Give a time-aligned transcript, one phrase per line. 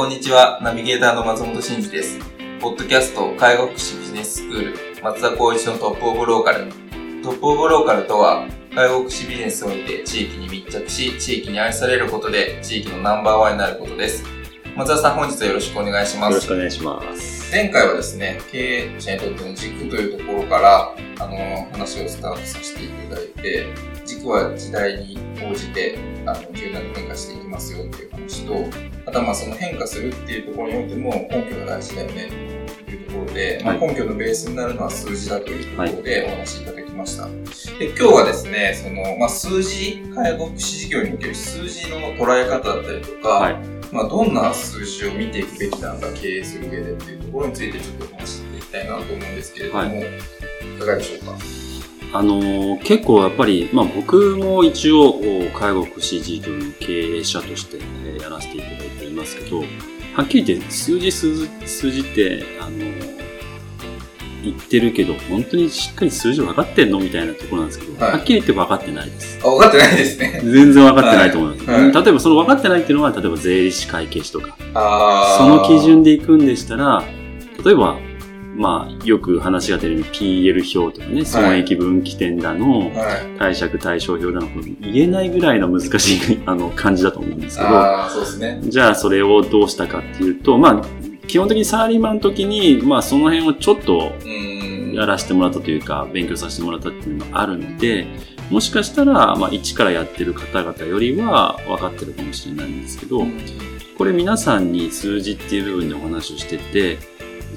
[0.00, 2.18] こんにちは、ナビゲーターの松本慎二です。
[2.58, 6.72] ポッドキャスト介護福祉ビジネススクール松田光一のトップオブローカル。
[7.22, 14.24] トップオブローカルとは、介護福祉ビジネスにおいて地域に密着し、地域に愛されることで地域のナンバーワンになることです。
[14.74, 16.30] 松田さん本日はよろしくお願いします。
[16.30, 17.52] よろしくお願いします。
[17.52, 18.58] 前回はですね、経
[18.96, 23.66] 営者にとっての軸というところから、あの、話をスタートさせていただいて、
[24.16, 25.18] 軸は時代に
[25.50, 28.54] 応じて、あの、柔軟に変化していきますよっていう話と、
[29.06, 32.28] あとはまあその変化するっていうところにおいても根拠が大事だよね
[32.86, 37.22] というところで、はい、まあ、根拠のベースになるのは数字だというところでお話しいただきました。
[37.24, 37.32] はい、
[37.78, 43.56] で今日はですね、その、まあ、数字、介護福祉事業における数字の捉え方だったりとか、はい、
[43.92, 51.69] まあ、どんな数字を見ていくべきなんだ、経営する上でっていうところについてちょっとお話していきたいなと思うんですけれども、い、いかがでしょうか？
[52.12, 55.20] あの結構やっぱり、まあ、僕も一応
[55.54, 57.78] 介護福祉事業の経営者として
[58.20, 59.60] やらせていただいていますけど
[60.14, 62.78] はっきり言って数字数字数字ってあの
[64.42, 69.38] 言ってるけど本当にしっかり数字分かってんのみたいなところなんですけど、はい、はっきり言って分かってないです。
[69.44, 70.40] あ分かってないですね。
[70.42, 71.70] 全然分かってないと思います。
[71.70, 74.56] はいはい、例えばその分かってないっていうのは例えば税理士会計士とか
[75.38, 77.04] その基準でいくんでしたら
[77.64, 77.98] 例えば
[78.56, 84.48] まあ、よく話が出る PL 表とかね、損益分岐点だの、はい、貸借対照表だの、
[84.80, 87.70] 言えないぐらいの難しいあの感じだと思うんですけど、
[88.38, 88.60] ね。
[88.64, 90.82] じゃあそれをどうしたかっていうと、まあ、
[91.26, 94.12] 基本的にサラリーマンの時に、まあその辺をちょっと
[94.94, 98.06] やらせてもらったというか、勉強させてもらったっていうのがあるので、
[98.50, 103.24] もしかしたら、まあ一からやってる方々よりは分かってるかもしれないんですけど、
[103.96, 106.98] これ皆さんに数字っていう部分でお話をしてて、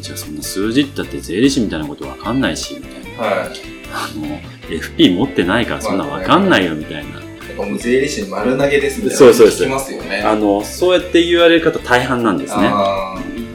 [0.03, 3.24] じゃあそんな数字ってって税理士みたいなことわかんないし、みたいな。
[3.24, 3.52] はい。
[3.94, 4.38] あの、
[4.68, 7.22] FP 持ってないからそんなわかんないよ、みたいな。
[7.64, 9.18] もう税理士丸投げですみたいな。
[9.18, 10.22] そうそう聞きますよね。
[10.22, 12.69] あの、そうやって言われる方大半なんですね。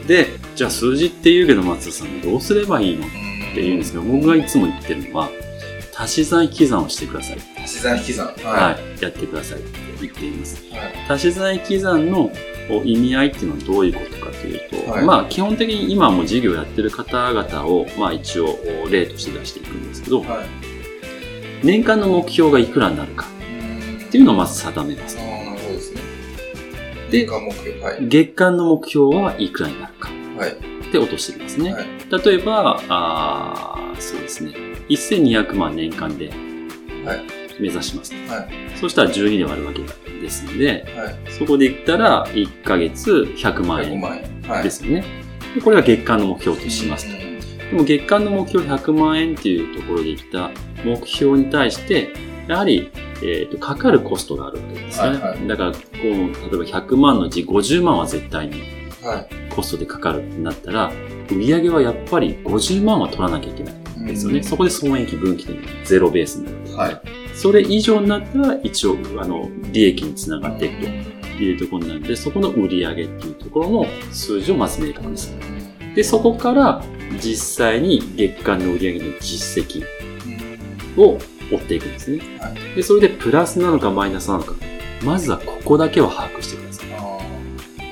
[0.07, 3.05] で、じゃあ数字って言うけど松田さんどうすればいいの？
[3.05, 3.09] っ
[3.53, 5.29] て言うんですけど、僕がいつも言ってるのは、
[5.95, 7.37] 足し算引き算をしてください。
[7.63, 9.03] 足し算引き算、はい、はい。
[9.03, 10.63] やってくださいって言っています。
[10.71, 12.31] はい、足し算引き算の
[12.83, 18.57] 意味合いっていうのはどういうことかというと、はい、まあ基本的に今も事業やってる方々を、まあ一応
[18.89, 20.47] 例として出していくんですけど、はい、
[21.63, 23.25] 年間の目標がいくらになるか
[24.07, 25.17] っていうのをまず定めます。
[25.19, 26.01] あなるほどですね。
[27.11, 30.09] で、月間目標、はい、月間の目標はいくらになるか。
[30.37, 30.91] はい。
[30.91, 31.73] で落としてるんですね。
[31.73, 31.85] はい、
[32.25, 34.53] 例えば、あそうですね。
[34.89, 36.29] 1200万年間で、
[37.05, 37.38] はい。
[37.59, 38.13] 目指します。
[38.27, 39.81] はい、そしたら12で割るわけ
[40.19, 44.01] ですので、はい、そこで言ったら1ヶ月100万円
[44.63, 45.03] ですよね。
[45.55, 47.19] でこれが月間の目標としますと。
[47.71, 50.51] でも月間の目標100万円っていうところで言った
[50.83, 52.09] 目標に対して、
[52.47, 55.09] やはり、えーと、かかるコストがあるわけですね。
[55.09, 56.31] はいはい、だから、こう、例えば
[56.65, 58.63] 100万のうち50万は絶対に
[59.51, 60.91] コストでかかるってなったら、
[61.31, 64.41] 売上はやっぱり50万は取らなきゃいけないんですよね。
[64.41, 66.75] そこで損益分岐点ゼロベースになる。
[66.75, 67.18] はい。
[67.39, 70.81] それ以上になったら一応、あの、利益につながっていく
[71.37, 75.33] というところなんで、そこの売り上げっていうところの数字をまず明確にす
[75.79, 75.95] る。
[75.95, 76.83] で、そこから
[77.17, 79.85] 実際に月間の売り上げの実績
[80.97, 81.17] を
[81.49, 82.21] 追っていくんですね。
[82.75, 84.53] で、それでプラスなのかマイナスなのか、
[85.05, 86.68] まずはここだけは把握してく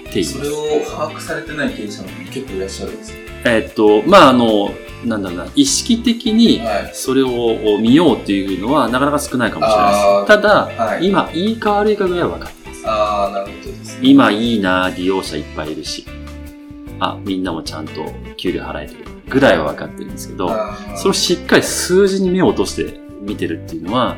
[0.07, 0.12] ださい。
[0.12, 0.25] っていう。
[0.25, 3.18] それを把握されてない経営者も結構いらっしゃるんですか？
[3.45, 4.71] えっと、まあ、あの、
[5.06, 6.62] なんだろうな、意識的に
[6.94, 10.27] それを見ようっていうのはなかなか少ないかもしれないです。
[10.27, 12.88] ただ、はい、今、いいか悪いかぐらいは分かってます。
[12.88, 16.06] ああ、なるほどです、ね、今いいな、利用者いっぱいいるし、
[17.00, 18.06] あ、みんなもちゃんと
[18.38, 20.50] 給料払えてるぐらいは分かってるんですけど、
[20.95, 24.15] それをしっかり数字に目を落として見てるっていうのは、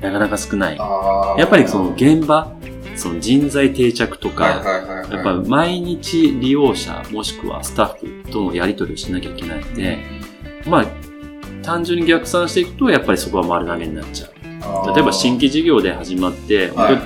[0.00, 0.76] なかなか少ない。
[0.76, 2.50] やっぱりその現場、
[2.96, 4.46] その人材定着とか、
[5.10, 9.98] やっぱ毎日利用者もしくはスタッフとのやり取りをしなきゃいけないので、
[10.66, 10.86] まあ、
[11.62, 14.32] 単純に逆算していくと、やっぱりそこは丸投げになっちゃう。
[14.94, 16.98] 例えば新規事業で始まって、はい、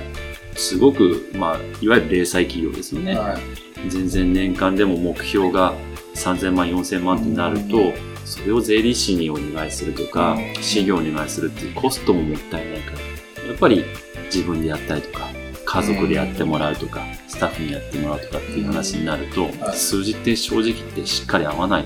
[0.58, 3.16] すごく、まあ、いわゆる零細企業ですよね。
[3.16, 5.74] はい、全然年間でも目標が
[6.14, 7.92] 3000万、4000万ってなると、
[8.24, 13.84] それを税理士にお願いするとか、事業お願いするっていうコストももったいないから、やっぱり
[14.24, 15.28] 自分でやったりとか、
[15.76, 21.84] 家族でやってもらうとか、スタッフにやってもらうとかっていう話になると、数字って正直ってしっかり合わない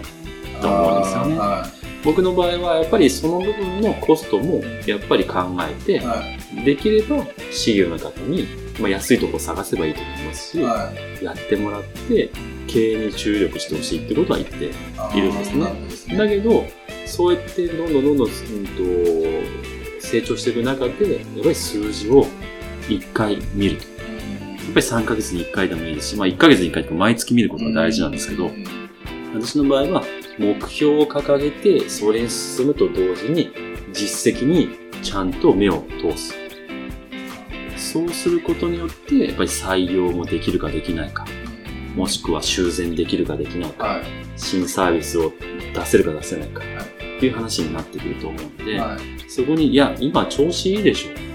[0.62, 1.80] と思うんですよね。
[2.04, 6.00] 僕の場合はやっぱりその部分のコストもやっぱり考えて、
[6.64, 8.46] できれば事業の方に、
[8.78, 12.30] まあ、安いところ探せばいいと思いますし、やってもらって
[12.68, 14.66] 経営に注力してほしいってことは言って
[15.18, 16.16] いるんですね。
[16.16, 16.64] だけど、
[17.06, 22.24] そうやってどんどんどんどん、うん、と成長していく中で、やっぱり数字を
[22.88, 23.84] 1回見ると。
[23.84, 28.50] やっぱり3ヶ月に1回でもいいですし、まあ1ヶ月に1回とか毎月見ることが大事なんですけど、
[29.34, 30.04] 私の場合は
[30.38, 33.50] 目標を掲げて、それに進むと同時に
[33.92, 34.70] 実績に
[35.02, 36.34] ちゃんと目を通す。
[37.76, 41.26] そうすることによって、やっぱり採用もできるかできないか、
[41.96, 44.02] もしくは修繕できるかできないか、はい、
[44.36, 45.32] 新サービスを
[45.74, 51.29] 出せるか出せないか、っていう話になってくると思うので、はい、そこに、いや、今調子いいでしょ。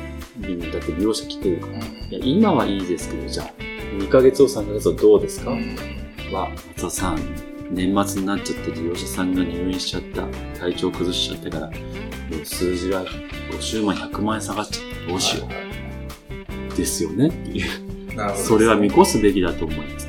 [0.72, 1.78] だって利用者来てるから。
[1.78, 1.80] い
[2.12, 3.54] や、今はいいですけど、じゃあ、
[3.98, 5.76] 2ヶ月を3ヶ月をどうですか、うん、
[6.32, 7.20] は、松田さん、
[7.72, 10.28] 年末になっちゃって利用者さんが入院しちゃった、
[10.60, 11.74] 体調崩しちゃったから、も
[12.42, 13.06] う数字が
[13.52, 15.12] 50万、100万円下がっちゃった。
[15.12, 15.48] どうしよ
[16.74, 16.78] う。
[16.78, 17.66] ですよねっていう。
[18.36, 20.08] それは見越すべきだと思います。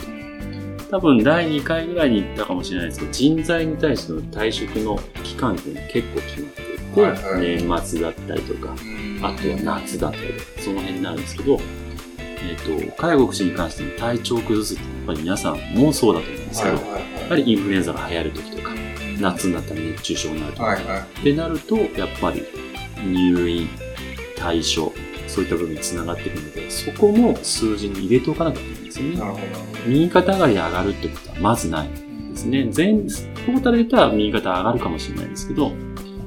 [0.91, 6.66] 多分第2回ぐらいに言ったかもしれないですけど、人材に対しての退職の期間って結構決まって
[7.03, 7.11] はい。
[7.13, 8.75] はい、年末だったりとか、
[9.23, 11.59] あとは夏だったりとか、その辺になるんですけど、
[12.19, 18.75] えっ、ー、と、介護福祉に関しても体調を崩すってやっぱり皆さんもそうだと思うんですけど、はいはいはい、やっぱりインフルエンザが流行る時とか、
[19.21, 22.45] 夏になったら熱中症になるとか、はいはい、ってなると、やっぱり
[23.05, 23.69] 入院、
[24.37, 24.93] 対処、
[25.27, 29.21] そういった部分につながっていくので、そこも数字に入れておかなきゃいけないんですよね。
[29.87, 32.69] 右肩上がりで上がるってことはまずないですね。
[32.71, 35.73] 全、トータルで言ったら右肩上がるかもしれないですけど、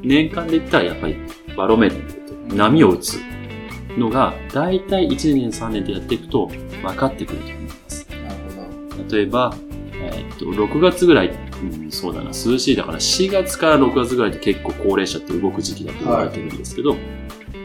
[0.01, 1.18] 年間で言ったらやっぱり
[1.56, 3.19] バロメーター波を打つ
[3.98, 6.48] のが、だいたい1年、3年でやっていくと
[6.81, 8.07] 分かってくると思います。
[8.10, 8.36] なる
[8.98, 9.16] ほど。
[9.16, 9.56] 例えば、
[10.01, 11.31] えー、っと、6月ぐらい、
[11.63, 16.96] うん、そうだな、涼しいだから4月から6月ぐらいって結構高齢者って動く時期だと言われてるんですけど、は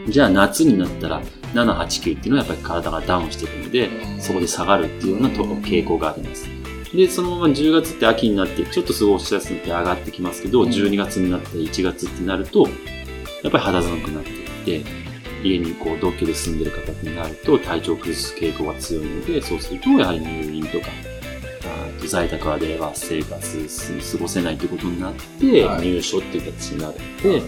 [0.07, 1.21] い、じゃあ夏になったら
[1.53, 3.89] 7、8、9っていうのはやっぱり体がダウンしていくので、
[4.19, 6.49] そこで下がるっていうような傾向があります。
[6.95, 12.67] で、そのまま10月って秋になって、ちょっと過ごしやすくて上がってきますけど、12月になって1月ってなると、
[13.43, 15.05] やっぱり肌寒くなってて、
[15.43, 20.87] 家にこう同居で住んでる方になると体調崩す傾向が強いので、そうするとやはり入院とか、
[21.65, 23.57] あ在宅はでは生活
[24.11, 27.43] 過ごせないということになって、入所っていう形になるので、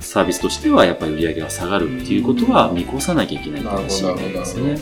[0.00, 4.78] サービスとしてはやっぱり売り上げが下がるっていうことは見越さなきゃいけないって話になりますね。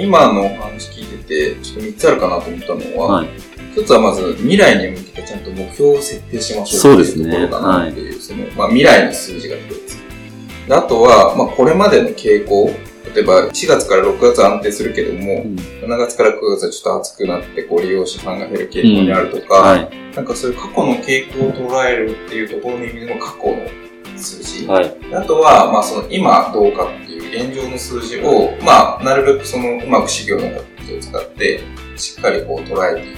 [0.00, 3.28] 今の話聞いてて、ちょっと3つあるかなと思ったのは、はい。
[3.72, 10.74] 一つはまず未来に向けてちゃんと目標を設定しましょうっていうところかなっていう、そ、ねはい、の、まあ未来の数字が一つ。
[10.74, 12.70] あとは、まあこれまでの傾向、
[13.14, 19.80] 例えば4月から6月は安定するけども、うん、7月から9月はちょっと暑くなってこう利用者さんが減る傾向にあるとか、うん。
[19.80, 24.66] はい、なんかそういう過去の傾向を捉えるっていうところの意味でも過去の数字。
[24.66, 27.05] はい、あとは、まあその今どうかっ
[27.36, 31.60] 現状の数字を、まあなるべくそのうまく修行の形を使って
[31.96, 33.14] しっかりこう捉えてい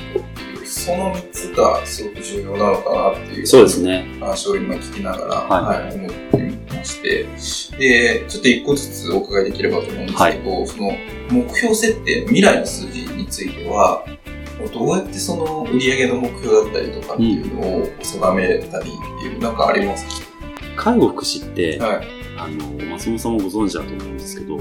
[0.58, 4.06] くその3つがすごく重要なのかなっていうそうですね。
[4.20, 7.26] 話を今聞きながら、はい、はい、思ってまして、
[7.78, 10.92] で、ちょっと一個ずつお伺いできればと思うんですけど、はい、その
[11.30, 14.04] 目標設定、未来の数字については、
[14.74, 20.26] どうやってその売上の目標だったりとかっていうのを定めたりっていう、なんかありますか？
[20.76, 22.06] 介護福祉って、はい、
[22.38, 24.58] あの、松本さんもご存知だと思うんですけど、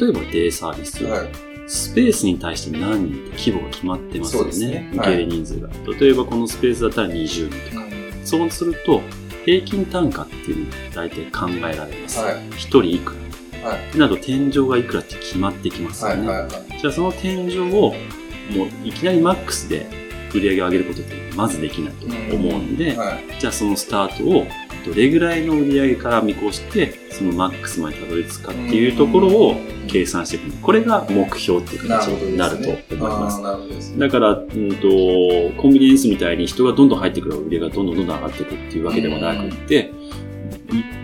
[0.00, 1.28] 例えばデイサービス、はい
[1.66, 4.66] スペースに対して何人って規模が決まってますよね。
[4.68, 6.00] ね受け入れ人数が、はい。
[6.00, 7.84] 例えばこのスペースだったら20人とか。
[7.84, 9.00] うん、そうすると、
[9.44, 12.20] 平均単価っていうのが大体考えられます。
[12.20, 13.14] はい、1人いく
[13.62, 13.70] ら。
[13.70, 16.28] はい、など天井がいくらって決まってきますよね。
[16.28, 19.86] はいはいはい、じゃあその天井をもういきなりマックスで
[20.34, 24.46] 売り上げを上げることってまずできないと思うんで、うんはい、じゃあそのスタートを
[24.84, 29.56] どれぐらいの売り上げから見越して、そのマックスまでたどり着くかっていうところを
[29.88, 30.60] 計算していく。
[30.60, 33.86] これが目標っていう形になると思います。
[33.86, 39.92] すね、だから、うんと、コンビニエンスみたいに人がどんどん入ってくる売り上げがどんどんどんどん上がっていくっていうわけではなくて、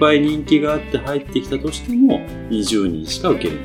[0.00, 3.60] ぱい人気があって入ってきたとしても、20人しか受ける。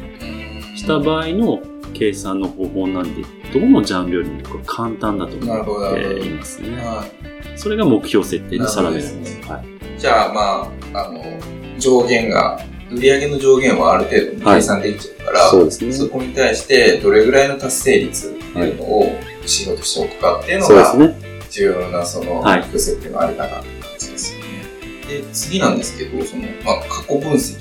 [0.75, 1.62] した場合の
[1.93, 6.75] 計算の方法なんで、どのジャンルよりも簡単だと思っていますね。
[6.75, 9.50] はい、それが目標設定で定めるんです。
[9.50, 9.75] はい、
[10.06, 11.20] じゃあ、まあ、あの、
[11.80, 12.60] 上限が、
[12.92, 20.96] 売上の上限はある程度計算できちゃうから、はい、そうですね、そこに対してどれぐらいの達成率っていうのを仕事しておくかっていうのが、
[21.50, 24.46] 重要なその、目標設定のあり方って感じですよね。
[25.10, 27.56] で、次なんですけど、その、まあ、過去分析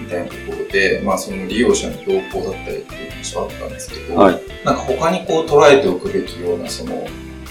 [0.00, 7.06] みたいなところで、まあ、その利用者の動向だったりっていう話はあったんですけど、はい、なんか他にこう捉えておくべきような、その、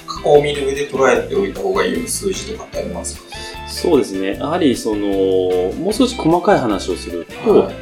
[0.07, 3.44] 過去を見る上で捉えておいた方がいいような数字とかってありますか？
[3.67, 4.35] そうですね。
[4.35, 5.07] やはり、その、
[5.73, 7.75] もう少し細かい話をすると、はい、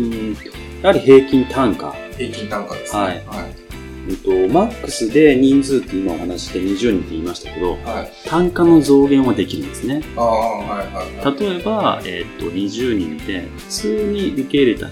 [0.00, 0.36] ん
[0.82, 1.94] やはり平均単価。
[2.16, 3.00] 平均単価ですね。
[3.00, 3.26] はい。
[3.26, 3.60] はい
[4.08, 10.02] えっと、マックスで人数って今お話して20人って言いましたけど、はい、単価の増減はできるんですね。
[10.16, 14.88] あはいはいはい、例えば、えっと、20人で普通に受け入れた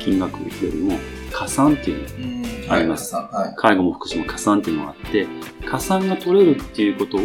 [0.00, 0.98] 金額よりも
[1.30, 2.35] 加算っていうのが
[2.68, 3.14] あります。
[3.14, 5.26] はい、介護も福祉も加算っていうのがあって、
[5.66, 7.20] 加算が取れるっていうことを、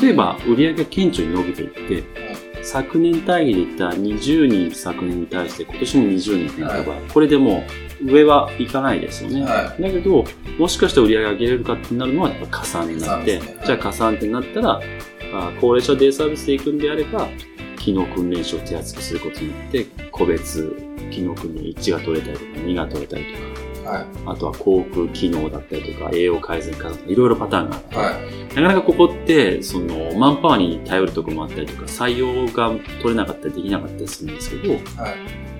[0.00, 2.04] 例えば売上が顕著に伸びていって、
[2.62, 7.64] 昨年対比で言った20人昨年に対して今年も20人ってなった場合、これでも
[8.04, 9.42] 上はいかないですよね。
[9.42, 10.24] はい、だけど、
[10.58, 14.80] もしかして売り上げ上げれるかってなるのはやっぱ加算になって、ね、じゃあ加算ってなったら、
[15.32, 17.28] あ高齢者デイサービスで行くんであれば、
[17.78, 20.76] 機能訓練士を手厚くすることによって、個別
[21.10, 23.57] 機能訓練1が取れたりとか2が取れたりとか、
[23.88, 32.70] はい、あとは航空機能だったりとか、栄養改善かいろいろパターンがあって、はい、なかなかここって、その、マンパワーに頼るところもあったりとか、採用が
[33.02, 34.82] 取れなかったりできなかったりするんですけど、はい、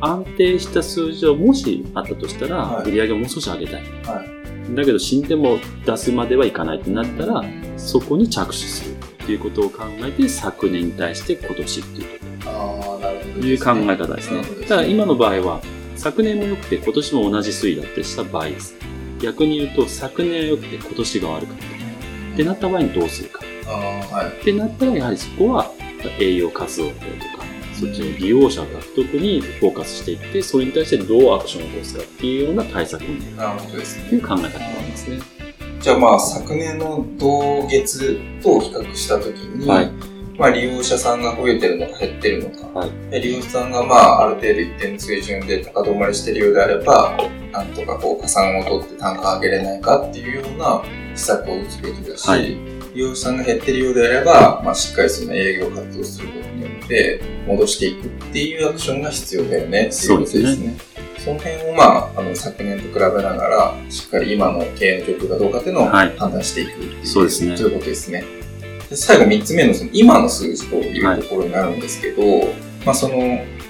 [0.01, 3.83] 安定した数字をもしあったとしたら、売り上げをもう少し上げたい。
[4.75, 7.43] だけど、進展も出すまではいかないってなったら、
[7.77, 12.19] そこに着手するっていうことを考えて、昨年に対して今年っていう
[13.41, 14.43] という考え方ですね。
[14.67, 15.61] ただ今の場合は、
[15.99, 18.77] 昨年も良くて今年も同じ推移だってした場合です。
[19.21, 21.65] 逆に言うと、昨年は良くて今年が悪かった。
[21.65, 23.45] ってなった場合にどうするか。
[23.67, 25.73] はい、ってなったら、やはりそこは
[26.21, 27.01] 栄養活動だと
[27.37, 33.77] か、そっちの利用者獲得にフォーカスしていって、それに対してどうアクションを起こすかっていうような対策になると
[34.15, 35.19] いう考え方になりますね。
[35.81, 39.91] じゃあまあ昨年の同月と比較したときに、はい、
[40.39, 47.19] まあ、利用者さんが増えてるのか減ってるのか、はい、利用者さんがまあある程度一定の水準で高止まりしてるようであれば、
[47.51, 50.83] なんとかこう加算を取って単価上げれないかっていうような
[51.17, 52.55] 施策を打つべきだし、はい、
[52.95, 60.79] 利用者さんが減ってるようであれば、まあ、しっかりその営業活動することによって戻していくっていうアクションが必要だよねっていうことですね。
[61.19, 67.57] その辺をまあ、あの、昨年と比べながら、しっかり今の経営の状況がどうかっていうのを判断していくそうですね。
[67.57, 68.48] ということですね。
[68.91, 72.55] で最後3つ目のその今の数字というところになるんですけど、はい、
[72.85, 73.17] まあその、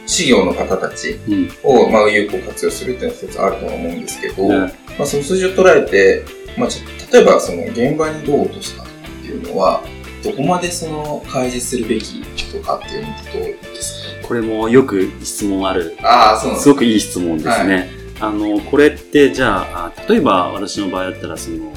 [0.07, 1.21] 事業の方たち
[1.63, 4.71] を、まあ、有効活用するっていうのは一つあるとは思うんですけど、ま
[5.01, 6.25] あ、その数字を捉えて、
[6.57, 6.69] まあ、
[7.13, 9.83] 例えばその現場にどう落としたっていうのは、
[10.25, 14.29] どこまでその開示するべきとかっていうのってどうですか？
[14.29, 15.95] これもよく質問ある。
[16.03, 17.75] ああ、そうなんです、すごくいい質問ですね。
[17.75, 17.89] はい、
[18.21, 21.71] あの、これってじゃあ、例えば私の場合だったら、その、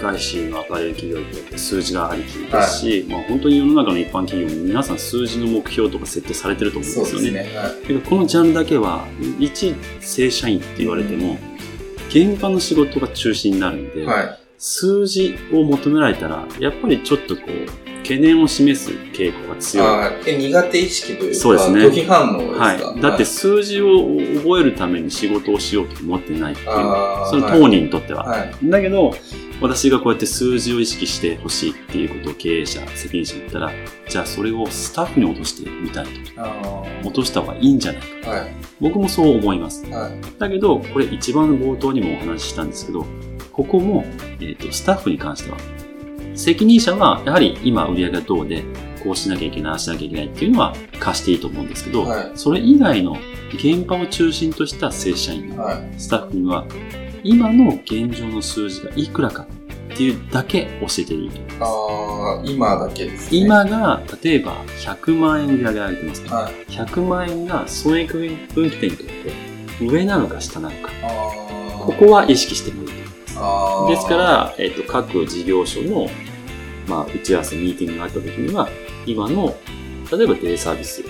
[0.00, 7.30] 外資のアパレル企業って数字がありきですし、はい、まあ、本当に世の中の一般企業も皆さん数字の目標とか設定されてると思うんですよね。
[7.30, 7.56] ね。
[7.56, 9.06] はい、けどこのジャンルだけは
[9.38, 11.38] 一正社員って言われても、
[12.08, 19.86] 現場の仕事が中心になるんで、はい、数字を求められたらやっぱりちょっとこう懸念を示す傾向が強い。
[19.86, 21.86] あ苦手意識というか、そうですね。
[21.88, 23.98] 拒否反応ですか、はい、だって数字を
[24.38, 28.24] 覚えるために仕事をしようと思ってないっていう、その当人にとっては。
[28.24, 29.14] はい、だけど、
[29.60, 33.72] 私がこうやって数字を意識してほしいっていうことを経営者、責任者に言ったら、
[34.08, 36.86] じゃあそれをスタッフに落としてみたいと。
[37.04, 38.30] 落とした方がいいんじゃないか。
[38.30, 39.84] はい、僕もそう思います。
[39.90, 43.04] はい、だけど、これ一番冒頭にもお話ししたんですけど、
[43.52, 44.06] ここも、
[44.40, 45.58] えっ、ー、と、スタッフに関しては、
[46.38, 48.62] 責任者はやはり今売り上げがどうで、
[49.02, 53.16] こうしなきゃいけない、ああしなきゃいけないっていうのは貸していいと思うんですけど、はい、それ以外の
[53.54, 56.64] 現場を中心とした正社員、はい、スタッフには
[57.24, 59.48] 今の現状の数字がいくらか
[59.92, 63.38] っていうだけ教えていいとああ、今だけですね。
[63.38, 70.92] 今が、例えば100万円売り上げ上げてますから、はい、100万円が損益分岐点にとって上なのか下なのか。
[71.84, 73.88] ここは意識してもいいと思います。
[73.88, 76.06] ですから、えっ、ー、と、各事業所の、
[76.88, 78.68] まあ、打ち合わせ、ミーティングがあった時には、
[79.06, 79.56] 今の、
[80.10, 81.02] 例えばデイサービス、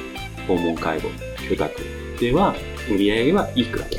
[0.47, 1.08] 訪問介護、
[1.49, 1.80] 許諾
[2.20, 2.54] では、
[2.90, 3.97] 売り上げはいくらだと。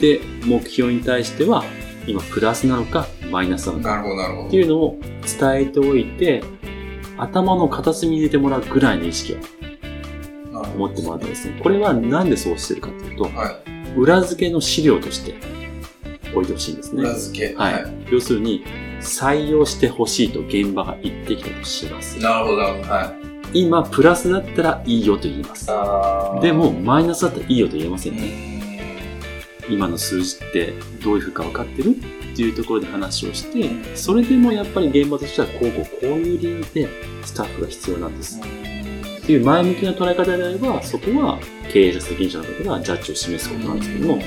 [0.00, 1.64] で、目標に対しては、
[2.06, 6.42] 今プラスなのかマイナスなのかっていうのを伝えておいて、
[7.16, 9.36] 頭の片隅に入れてもらうぐらいの意識
[10.52, 15.34] は思ってもらうとですね、これはなんでそうしてるかというと、はい、裏付けの資料として
[16.32, 17.02] 置いてほしいんですね。
[17.02, 17.54] 裏付け。
[17.54, 17.72] はい。
[17.74, 18.64] はい、要するに、
[19.04, 22.18] 採用してほしいと現場が言ってきたとします。
[22.18, 23.14] なるほど、は
[23.52, 23.60] い。
[23.60, 25.66] 今、プラスだったらいいよと言います。
[26.42, 28.54] でも、マイナスだったらいいよと言えませんね。
[29.68, 36.88] 今の数字ってどういうふうか分かってるっていうところで話をして、それでもやっぱり現場としてはこうこうこういう理由で
[37.24, 38.40] スタッフが必要なんです。
[38.40, 41.38] っていう前向きな捉え方であれば、そこは
[41.72, 44.22] 経営者責任者の方がジャッジを示すことなんですけども、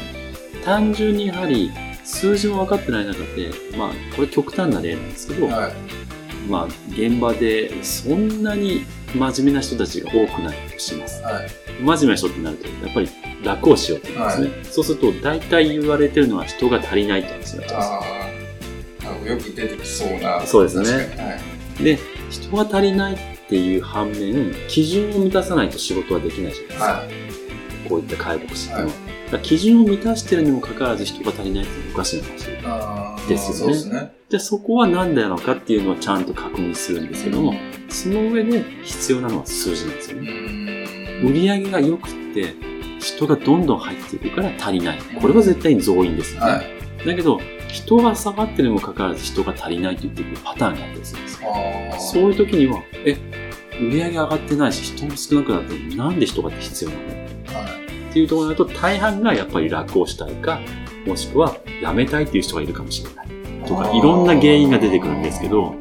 [0.64, 1.70] 単純にやはり
[2.08, 5.74] 数字も分かってない中で、まあ、これ極端な例なんですけど、はい、
[6.50, 11.22] まあ、現場でそんなに真面目な人たちが多くないとします。
[11.22, 11.50] はい、
[11.82, 13.10] 真面目な人ってなると、やっぱり
[13.44, 14.48] 楽をしようって言うんですね。
[14.48, 18.28] はい、そうすると、大体言われてるのは人が足りないって話になっちゃうんですよ。
[19.26, 20.42] よく出てきそうな。
[20.46, 20.92] そうですね。
[21.22, 21.38] は
[21.82, 22.00] い、で、
[22.30, 23.18] 人が足りないっ
[23.50, 26.86] ていう反面、基準を満たさないと仕事はできないじゃないですか。
[26.86, 29.07] はい、こういった介護士っていうのは。
[29.44, 32.28] 基準を満たしてるにもかかわらず人が足りないっていうのはおかしい話
[33.28, 33.74] ですよね。
[33.74, 34.12] そね。
[34.30, 37.54] で、そこは何なのかっていうのはちゃんと確認するんですけども、
[37.90, 40.30] その上で必要なのは数字なんですよね。
[41.24, 42.54] 売り上げが良くて、
[43.00, 45.00] 人がどんどん入っていくから足りない。
[45.22, 46.52] これは絶対に増員ですよね。
[46.52, 46.62] は
[47.04, 51.40] い、だけど、人が下がってるにもかかわらず人が足りないと言ってくるパターンがあったりするんです
[52.12, 53.18] そういう時には、え、
[53.80, 55.96] 売り上げ上がってないし人も少なくなってる。
[55.96, 57.87] なんで人が必要なの、はい、
[58.18, 60.60] っていうところだと大半がやっぱり楽をしたいか、
[61.06, 63.28] もしくは辞めたいっていう人がいるかもしれない。
[63.68, 65.76] とか、いろんな原因が出てくるんですけど、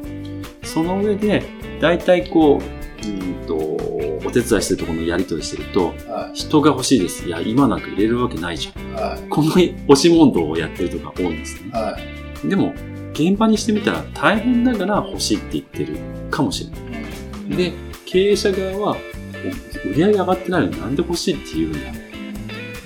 [0.63, 1.43] その上で、
[1.81, 7.25] 大体こう、うんと、お手伝いしてるところのやり取りしてると、はい、人が欲しいです。
[7.25, 8.93] いや、今なんか入れるわけないじゃん。
[8.93, 11.71] はい、この押し問答をやってるとか多いんですね。
[11.71, 11.97] は
[12.43, 12.75] い、でも、
[13.13, 15.97] 現場にしてみたら大変だから欲しいって言ってる
[16.29, 17.57] かもしれない。
[17.57, 17.73] で、
[18.05, 18.97] 経営者側は、
[19.85, 21.79] 売り上げ上がってないのになんで欲しいって言うんだ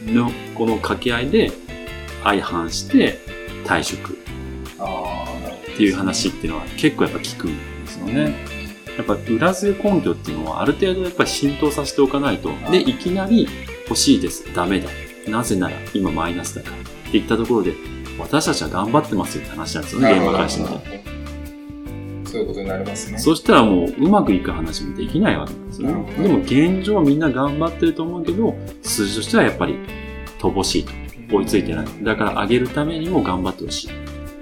[0.06, 1.52] の、この掛け合いで
[2.24, 3.20] 相反して
[3.66, 4.16] 退職っ
[5.76, 8.36] ていう話っていうのは結構やっぱ聞くんですよね。
[8.98, 13.48] やっぱ裏付け根拠っていうのはある程度やっぱり浸透させておかないと、で、いきなり
[13.88, 14.90] 欲しいです、ダメだ。
[15.28, 16.78] なぜなら今マイナスだから。
[16.78, 17.74] っていったところで、
[18.20, 21.11] 私たちは頑張ってますよって話なんですよね、現場からしてみて。
[22.42, 23.18] いうことになりますね。
[23.18, 26.14] そしたらもううまくいく話もできないわけなんですよね。
[26.14, 29.76] でも現状みんな頑張ってると思うけど、数字としてはやっぱり
[30.40, 30.92] 乏しいと。
[31.34, 31.88] 追いついてない。
[32.04, 33.90] だから上げるためにも頑張ってほしい。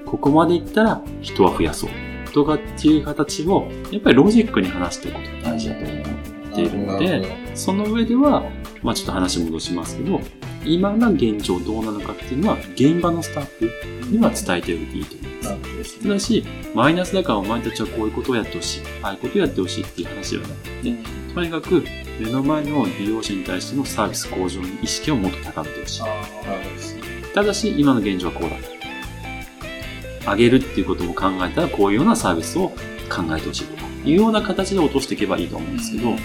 [0.06, 1.90] ここまでいったら人は増やそう。
[2.34, 8.44] とかっていう形を、やっぱりロジックに話していくことが大事だと思っているので、その上では、
[8.82, 10.20] まあちょっと話戻しますけど、
[10.66, 16.00] 今の現状どうなのかっていうのは、現場のスタッフには伝えておいていいと思います。
[16.00, 16.44] ただし、
[16.74, 20.96] マイナスだからお前たちはこういうことをやってほしい、ああいうことをやってほしいっていう話ではなくて、
[21.34, 21.84] とにかく
[22.20, 26.02] 目の前の利用者に対してのサービス向上の意識をもっと高めてほしい。
[27.34, 28.80] ただし、今の現状はこうだと。
[30.32, 32.70] 上げるっていうことも考えたら、こういうようなサービスを
[33.10, 36.16] 考えてほしいとか、いうような形で落としていけばいいと思うんですけど、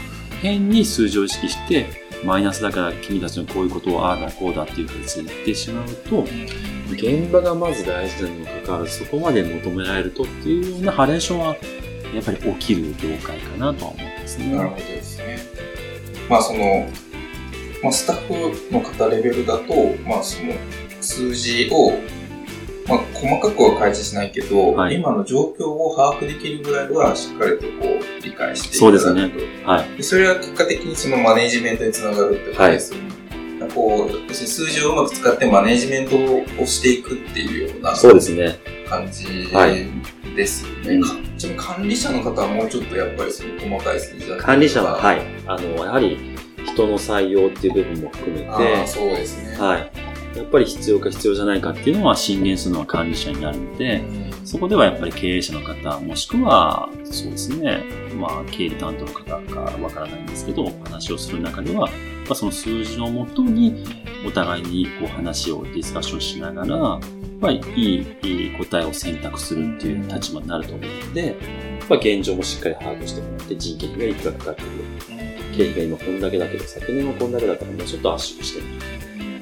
[0.43, 6.25] 変に数字を意識して、マイナスだから君たちのこういうことをああだこうだっていうふうに言ってしまうと、
[6.93, 11.57] 現場がまず大事なにもかかわらず、そこまで求められるとっていうようなハレーションは、
[12.15, 14.55] やっぱり起きる業界かなとは思いますね。
[14.55, 15.39] なるほどですね。
[16.29, 16.89] まあその、
[17.83, 19.75] まあ、スタッフの方レベルだと、
[20.07, 20.55] まあその
[21.01, 21.93] 数字を
[22.87, 29.05] まあ、細かくは開示しないけど、はい、今の状況を把握できるぐらいはしっかりとこう理解していただくと。
[29.05, 29.33] そうですね。
[29.65, 30.03] はい。
[30.03, 33.09] それは結果的にそのマネジメントにつながるってことですよね。
[33.61, 36.17] はい、こう、数字をうまく使ってマネジメント
[36.63, 38.59] をしていくっていうようなそうですね。
[38.87, 39.25] 感じ
[40.37, 40.99] ですよね。
[40.99, 45.23] はい、ちなみに管理者の方はもうちょっとやっぱりその細かい数字だ管理者は、はい。
[45.47, 46.19] あの、やはり
[46.67, 49.57] 人の採用っていう部分も含めて、そうですね。
[49.57, 50.04] はい。
[50.37, 54.03] やっぱり必要か必要じゃないかっていうのは進言するのは管理者になるので、
[54.45, 57.83] そこではやっぱり経営者の方、もしくは、そうですね、
[58.15, 61.89] まあ、経理担当の方かわからないんですけど、話をする中では、ま
[62.31, 63.85] あ、その数字をもとに、
[64.27, 66.77] お互いにこう話をディスカッションしながら、
[67.41, 68.07] まあ、いい
[68.59, 71.37] 答えを選択するっていう立場になると思うので、
[71.89, 74.71] まあ、現状もしっかり把握してもらって、人件費がいくらかかってくる。
[75.57, 78.67] 経費が今こんだけだけど、昨年はこんだけだからもうちょっと圧縮してる。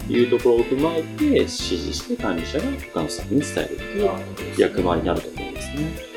[0.09, 6.13] いうところを踏まえて指示して管理者が他のスタッフに伝えるという役割になると思うんですね。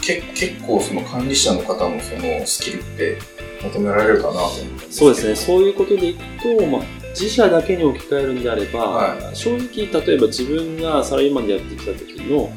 [0.00, 3.18] け結構その管理者の方のそのスキルって
[3.62, 5.36] 求められるかなと思ってそうですね。
[5.36, 6.22] そういうことでいく
[6.58, 12.52] と、まあ、自社だけに置き換えるんであれば、はい、正直例えば自分がサラリーマンでやってきた時の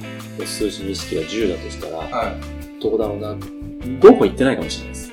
[0.46, 3.34] 数字の意識が10だとしたら、はいどうだろうな。
[3.34, 5.07] 5歩行ってないかもしれないです。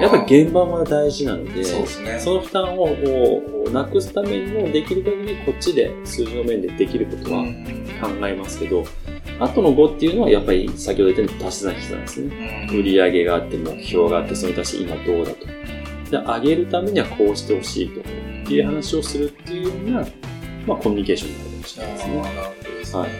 [0.00, 7.44] やっぱり現場は大事なので、そうですね、その負担をなくすためにもできる限りこっちで数字の面でできることは
[8.00, 8.84] 考えますけど、
[9.38, 12.68] 後の5っていうのはやっぱり先ほど言ったように足し算引き算ですね。
[12.72, 15.46] 売り上げがあって目標があって、それに対して今どうだと。
[15.46, 18.00] で、上げるためにはこうしてほしいと。
[18.00, 18.02] っ
[18.52, 20.06] ていう話をするっていうような、
[20.66, 22.00] まあコミュニケーションになるかもしれないで
[22.84, 23.00] すね。
[23.00, 23.10] はい。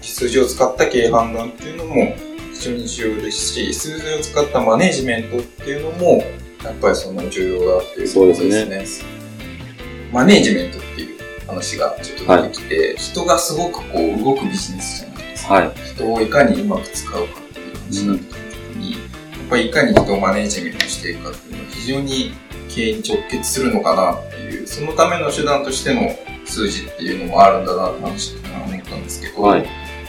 [0.00, 1.94] 数字を使った経営判断っていうのも
[2.64, 6.24] 非常に重要ですし、数字を使ったマネジメントっていうのも、
[6.64, 8.86] やっぱりその重要だっていうことですね。
[8.86, 9.08] すね
[10.10, 15.54] マネジメントっていう話がちょっと出てきて、はい、人がすごくこう動くビジネスじゃないですか。
[15.54, 18.38] はい、人をいかにうまく使うかっていう話になった時
[18.78, 19.00] に、やっ
[19.50, 22.32] ぱりいかに人をマネジメントしていくかっていうのは非常に
[22.70, 29.66] 経営に直結するのかなっていう、そのための手段としての数字っていうのもあるんだなって話って思ったんですけど、はい、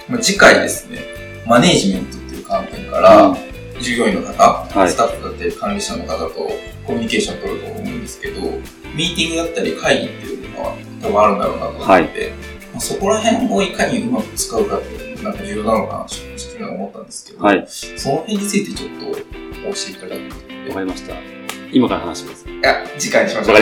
[0.07, 0.99] まあ、次回ですね、
[1.45, 2.24] マネジメント
[2.55, 6.49] 観点から、うん従業員の方、はい、スタッフだったり管理者の方と
[6.85, 8.41] コミュニケーションを取ると思うんですけど、
[8.95, 12.03] ミーティングだったり会議っていうのは多分あるんだろうなと思って、はい、
[12.71, 19.19] まあ、そこら辺をいかにうまく使うかっていうのがなんか重要なのかなと思ったんですけど、はい、その辺についてちょっと教
[19.71, 21.15] えていただくわかりました。
[21.71, 22.47] 今から話します。
[22.47, 23.55] いや、次回にしましょう。
[23.59, 23.61] は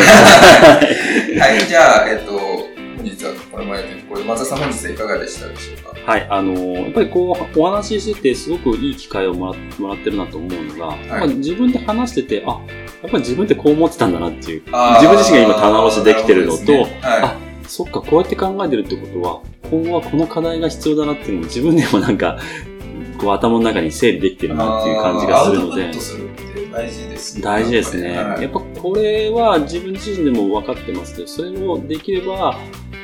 [1.59, 2.62] い、じゃあ、えっと、
[3.03, 6.11] 本日はこれまでとこれ松田さん本日はいかがでしたでしょうか？
[6.11, 14.71] はい、あのー、やっぱりこう、お話ししててすごくいい機会をもらもらってるなと思うのが、はい、自分で話してて、あ、やっぱり自分ってこう思ってたんだなっていう、自
[15.07, 16.99] 分自身が今棚卸しできてるのと、ね。
[17.01, 17.37] はい、あ、
[17.67, 22.39] そっか、こうやって考えてるってことは、今後はこの課題が必要だなっていうのを自分でもなんか、
[23.17, 25.91] こう頭の中に整理できてるなっていう感じがするので。
[26.73, 27.41] 大事ですね。
[27.43, 28.13] 大事ですね。
[28.13, 32.57] やっぱこれは自分自身でも分かってますけど、それをできれば、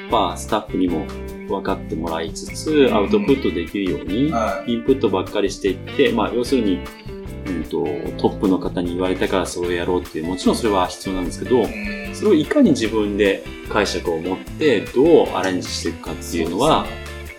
[0.09, 1.05] まあ、スタッフにも
[1.47, 4.33] 分かってもらいつつ、アウトプットできるように、
[4.65, 6.79] インプットばっかりしていって、まあ、要するに、
[7.45, 7.85] うんと、
[8.17, 11.63] トップの方に言われたからそれをやろうっていう、もちろんそれは必要なんですけど、
[12.13, 16.87] それをいかに自分で解釈を持って、どうアレンジしていくかっていうのは、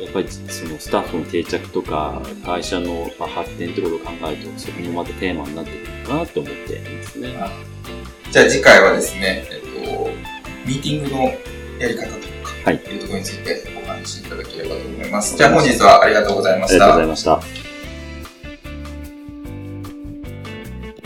[0.03, 7.35] やっぱりそのスタッフの定着とか、会社の発展ってことを考えると、そこもまたテーマになってくるかなと思っていますね。
[8.31, 10.11] じゃあ次回はですね、えっと、
[10.67, 11.23] ミーティングの
[11.79, 12.31] やり方と
[12.65, 15.35] はい、というところについてお話しいただければと思います。
[15.35, 16.75] じゃあ本日はありがとうございました。
[16.75, 17.41] ありがとうございました。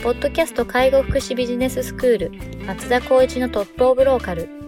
[0.02, 2.33] ポッドキャスト介護福祉ビジネススクール
[2.66, 4.63] 松田光一のトップオブローカル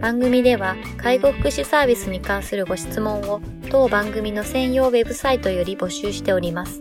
[0.00, 6.80] 番組では介護福祉サービスに関するご質問を当番組の専用ウェブサイトより募集しております。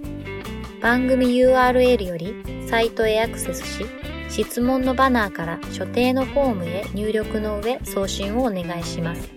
[0.81, 2.35] 番組 URL より
[2.69, 3.87] サイトへアクセスし
[4.29, 9.31] 質問のバナーから所定のフォームへ入力の上送信をお願いします。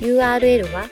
[0.00, 0.88] URL は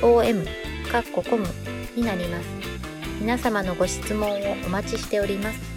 [0.00, 0.44] .com
[0.90, 1.46] かっこコム
[1.96, 2.48] になります。
[3.20, 4.34] 皆様のご質問を
[4.66, 5.73] お待ちしております。